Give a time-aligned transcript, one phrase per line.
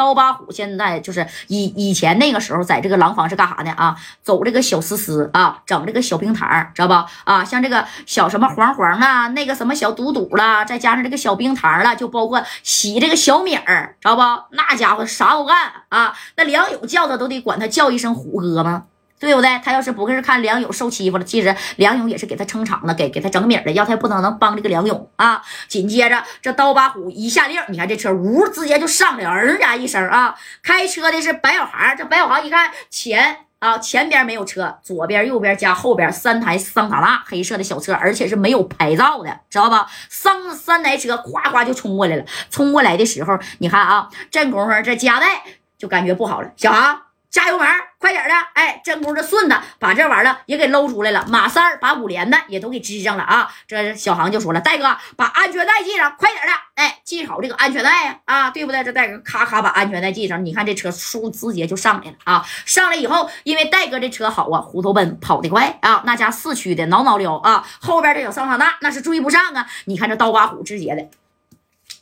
[0.00, 3.70] 刀疤虎现在就是以以前那个时候，在这个廊坊是干啥的？
[3.72, 6.94] 啊，走这个小丝丝啊，整这个小冰糖，知道不？
[7.30, 14.22] 啊，像这个小什么黄黄啊，那个什么小嘟嘟啦，再加上这个小冰糖了，就包括洗这个小米儿，知道不？
[14.52, 16.14] 那家伙啥都干啊！
[16.36, 18.84] 那梁勇叫他都得管他叫一声虎哥吗？
[19.20, 19.60] 对不对？
[19.62, 25.42] 他要是不是看梁勇受欺负了，其实梁勇也是给他撑场子，给给他整米的，要他不能能帮这个梁勇啊。
[25.68, 30.34] 紧接着这刀疤虎一下令，你看这车呜直接就上了，嗯家一声啊。
[30.62, 39.86] 开车的是白小航，这白小航一看前啊前边没有车，左边右边加后边三台桑塔纳黑色的小车，而且是没有牌照的，知道吧？
[40.08, 42.24] 三三台车咵咵就冲过来了。
[42.50, 45.42] 冲过来的时候，你看啊，这功夫这加代
[45.76, 47.09] 就感觉不好了，小航。
[47.30, 47.66] 加油门，
[47.98, 48.34] 快点的！
[48.54, 51.24] 哎，这功夫顺子把这玩意儿也给搂出来了。
[51.28, 53.48] 马三儿把五连的也都给支上了啊！
[53.68, 56.52] 这小航就说了：“戴哥，把安全带系上，快点的！
[56.74, 58.18] 哎，系好这个安全带呀！
[58.24, 58.82] 啊，对不对？
[58.82, 62.44] 这戴哥咔咔把安全带系上，你看这车嗖直接就上来了啊！
[62.66, 69.64] 上来以后，因为戴哥这车好啊，虎头奔跑得快啊，那家四驱的挠挠撩啊，后边这小桑塔纳那是追不上啊！
[69.84, 71.08] 你看这刀疤虎直接的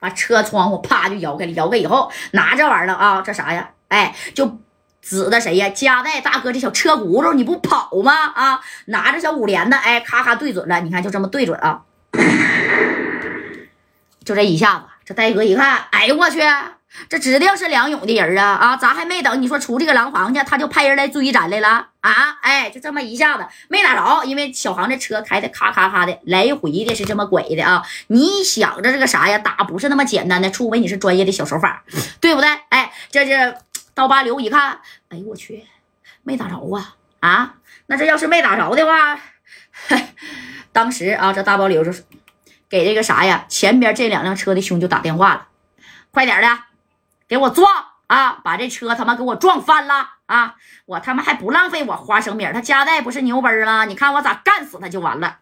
[0.00, 3.70] 把车窗户啪就摇开了，摇开以后拿这玩意儿啊，这啥呀？
[3.86, 4.58] 哎，就。
[5.02, 5.68] 指的谁呀？
[5.68, 8.12] 加代大哥，这小车轱辘你不跑吗？
[8.34, 11.82] 啊，拿着小五连的，哎，咔咔对准了，你看就这么对准啊，
[14.24, 16.40] 就这一下子，这戴哥一看，哎呦我去，
[17.08, 18.76] 这指定是梁勇的人啊啊！
[18.76, 22.38] 咱还没等你说出这个廊坊去，他就派人来追咱来了啊！
[22.42, 27.82] 哎，就这么一下子没打着，因为小航这车开的咔咔咔的，来回的是这么拐的啊！
[28.06, 29.38] 你想着这个啥呀？
[29.38, 31.82] 打不是那么简单的，除非你是专业的小手法，
[32.20, 32.48] 对不对？
[32.68, 33.56] 哎，这是。
[33.94, 35.66] 刀疤刘一看，哎呦我去，
[36.22, 37.54] 没打着啊啊！
[37.86, 39.20] 那这要是没打着的话，
[40.72, 42.04] 当时啊，这大包刘就是
[42.68, 45.48] 给这个啥呀，前边这两辆车的兄就打电话了，
[46.10, 46.58] 快点的，
[47.28, 47.70] 给我撞
[48.06, 48.40] 啊！
[48.42, 50.56] 把这车他妈给我撞翻了啊！
[50.86, 53.84] 我他妈还不浪费我花生米，他加代不是牛奔吗？
[53.84, 55.38] 你看我咋干死他就完了。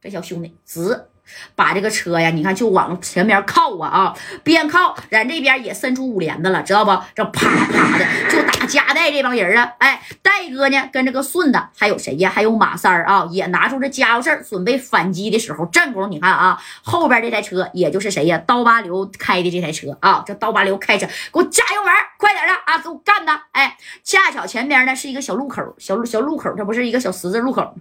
[0.00, 1.08] 这小兄弟直。
[1.54, 6.90] 把这个车呀，你看就往前面靠啊啊，边靠，咱这边也伸出五连子了，知道不？
[7.14, 9.72] 这啪啪的就打加代这帮人啊！
[9.78, 12.30] 哎，戴哥呢跟这个顺子还有谁呀？
[12.34, 18.38] 还有马三儿啊，也拿出这家伙事儿准备反击的时候，正功夫你看啊，后边这台车也就是谁呀？
[18.46, 23.32] 刀疤刘开的这台车啊，这刀疤刘开车，给我加油门，快点的啊，给我干的！
[23.52, 27.74] 哎，恰巧前边呢是一个小路口，小路小路口，这不是一个小十字路口。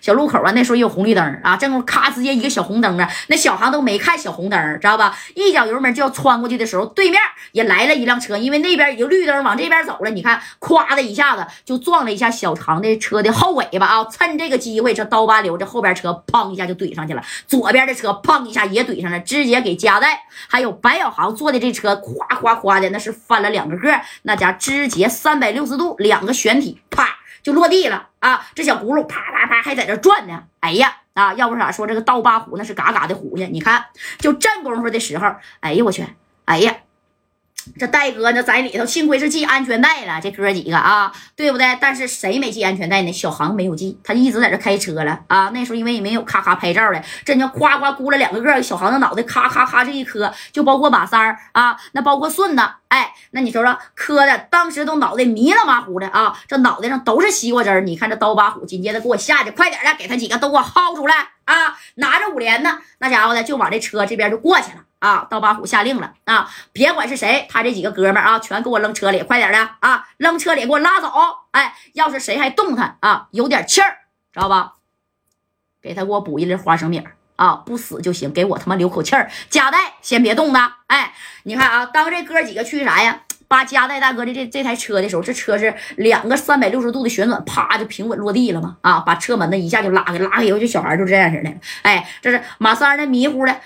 [0.00, 5.16] 小路口啊，那时候有红绿灯啊，正好咔直接一个小红灯啊，那小航都没看小红灯，知道吧？
[5.34, 7.20] 一脚油门就要穿过去的时候，对面
[7.52, 14.06] 也来了一辆车，因为那边已经绿灯往这边走了，你看，咵的一下子就撞了一下小航的车的后尾巴啊！
[14.10, 27.16] 趁这个机会，这刀疤流这后边车砰一下就怼上去了，左边的车砰一下也怼上了，直接给加代还有白小航坐的这车咵咵咵的那是翻了两个个，那家直接三百六十度两个旋体啪。
[27.46, 28.44] 就落地了啊！
[28.56, 30.42] 这小轱辘啪啪啪还在这转呢。
[30.58, 31.32] 哎呀啊！
[31.34, 33.46] 要不咋说这个刀疤虎那是嘎嘎的虎呢？
[33.52, 33.84] 你看，
[34.18, 36.04] 就这功夫的时候，哎呀我去！
[36.44, 36.74] 哎呀，
[37.78, 40.20] 这戴哥呢在里头，幸亏是系安全带了。
[40.20, 41.76] 这哥几个啊，对不对？
[41.80, 43.12] 但是谁没系安全带呢？
[43.12, 45.50] 小航没有系，他一直在这开车了啊。
[45.52, 52.62] 那时候因为也没有咔咔拍照的，这叫夸夸咕了两个个，小航的脑袋咔咔咔这一磕，就包括马三儿啊，那包括顺子。
[52.88, 57.80] 哎，那你说说，磕的当时都脑袋迷了麻糊的啊，这脑袋上都是西瓜汁儿。
[57.80, 61.16] 你看这刀疤虎，紧接着给我下去，快点的，给他几个都给我薅出来
[61.46, 61.76] 啊！
[61.96, 65.26] 拿着五连呢，那家伙的就往这车这边就过去了啊！
[65.30, 71.12] 刀疤虎下令了啊，别管是谁，他这几个哥们儿啊，全给我扔车里，快点的啊，扔车里给我拉走。
[71.52, 73.98] 哎，要是谁还动弹啊，有点气儿，
[74.32, 74.72] 知道吧？
[75.80, 77.02] 给他给我补一粒花生米。
[77.36, 79.30] 啊，不死就行，给我他妈留口气儿。
[79.50, 81.12] 加代先别动他，哎，
[81.44, 83.20] 你看啊，当这哥几个去啥呀？
[83.48, 88.76] 扒加代大哥的这这台车的时候，这车是两个三百六十度的旋转，啪就平稳落地了嘛。
[88.80, 91.52] 啊，把车门子一下就拉开，拉开以后就小孩就这样式的。
[91.82, 93.60] 哎，这是马三那迷糊的，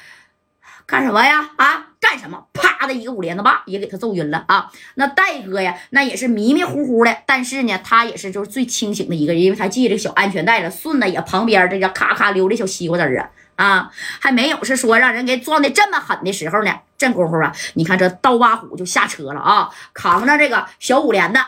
[0.90, 1.48] 干什么呀？
[1.54, 2.46] 啊，干什么？
[2.52, 4.68] 啪的一个五连子把也给他揍晕了啊。
[4.96, 10.68] 那戴哥呀，那也是迷迷糊糊的，但是呢，他也是就是最清醒的一个，因为他系这小安全带了。
[10.68, 13.30] 顺子也旁边这家咔咔溜的小西瓜汁啊。
[13.54, 16.74] 啊，还没有是说让人给撞的这么狠的时候呢。
[16.98, 21.40] 这功夫啊，你看这刀疤虎就下车了啊，扛着这个小五连的，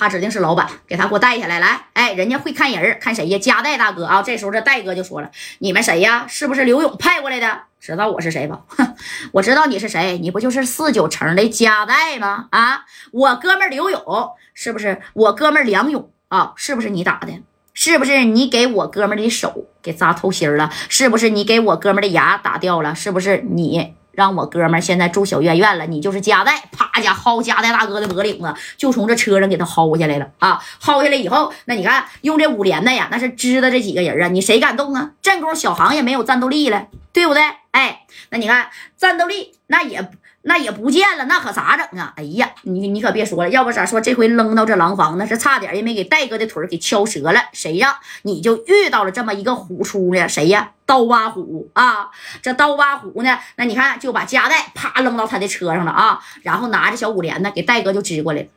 [0.00, 1.60] 他指定是老板，给他给我带下来。
[1.60, 3.38] 来，哎，人家会看人看谁呀？
[3.38, 4.22] 加代大哥啊。
[4.22, 5.30] 这时候这戴哥就说了
[5.60, 6.24] ：“你们谁呀？
[6.26, 7.60] 是不是刘勇派过来的？
[7.78, 8.60] 知道我是谁吧？
[8.68, 8.94] 哼，
[9.32, 12.46] 我知道你是谁，你不就是四九城的加代吗？
[12.50, 15.02] 啊，我哥们刘勇是不是？
[15.12, 17.42] 我哥们梁勇啊，是不是你打的？”
[17.72, 20.70] 是不是你给我哥们的手给扎透心了？
[20.88, 22.94] 是不是你给我哥们的牙打掉了？
[22.94, 30.60] 是不是你让我哥们现在住小院院了，你就是夹带，啪家薅夹带大哥的脖领子，就从这车上给他薅下来了啊！
[30.82, 35.10] 薅下来以后，那你看用这五连的呀，那是支的这几个人啊，你谁敢动啊？
[35.22, 37.42] 这功小航也没有战斗力了，对不对？
[37.70, 40.10] 哎，那你看战斗力那也。
[40.42, 42.14] 那也不见了，那可咋整啊？
[42.16, 47.42] 哎呀，你你可别说了，要不咋说这回扔到这廊坊，那是差点也没给戴哥的腿给敲折了。
[47.52, 48.00] 谁呀？
[48.22, 50.26] 你就遇到了这么一个虎叔呢？
[50.26, 50.72] 谁呀？
[50.86, 52.10] 刀疤虎啊！
[52.40, 53.38] 这刀疤虎呢？
[53.56, 58.48] 那你看就把夹带啪扔到他的车上了啊，然后拿着小五连呢给戴哥就支过来，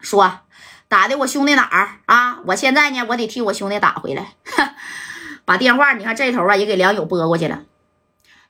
[0.00, 0.40] 说
[0.88, 2.40] 打的我兄弟哪儿啊？
[2.46, 4.32] 我现在呢，我得替我兄弟打回来。
[5.44, 7.62] 把电话你看这头啊也给梁勇拨过去了，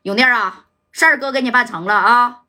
[0.02, 0.64] 永弟啊。
[0.92, 2.42] 事儿哥给你办成了啊，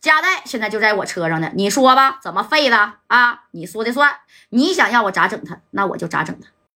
[0.00, 1.50] 家代现在就在我车上呢。
[1.54, 3.44] 你说吧，怎么废的啊？
[3.50, 4.16] 你说的算。
[4.50, 6.48] 你想要我咋整他，那我就咋整他。